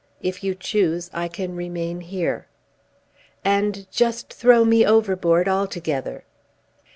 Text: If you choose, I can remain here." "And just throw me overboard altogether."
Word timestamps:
If 0.23 0.43
you 0.43 0.55
choose, 0.55 1.11
I 1.13 1.27
can 1.27 1.55
remain 1.55 1.99
here." 2.01 2.47
"And 3.45 3.85
just 3.91 4.33
throw 4.33 4.65
me 4.65 4.83
overboard 4.83 5.47
altogether." 5.47 6.23